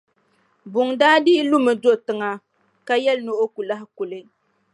Buŋa 0.71 0.93
daa 1.01 1.17
dii 1.25 1.43
lumi 1.49 1.71
n-do 1.75 1.91
tiŋa 2.05 2.29
ka 2.87 2.93
yɛli 3.03 3.23
ni 3.25 3.31
o 3.43 3.45
ku 3.53 3.61
lahi 3.69 3.85
kuli. 3.95 4.19